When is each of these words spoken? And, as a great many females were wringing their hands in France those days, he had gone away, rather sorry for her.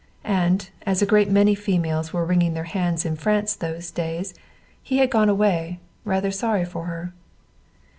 And, 0.25 0.67
as 0.83 1.03
a 1.03 1.05
great 1.05 1.29
many 1.29 1.53
females 1.53 2.11
were 2.11 2.25
wringing 2.25 2.55
their 2.55 2.63
hands 2.63 3.05
in 3.05 3.15
France 3.15 3.55
those 3.55 3.91
days, 3.91 4.33
he 4.81 4.97
had 4.97 5.11
gone 5.11 5.29
away, 5.29 5.79
rather 6.05 6.31
sorry 6.31 6.65
for 6.65 6.85
her. 6.85 7.13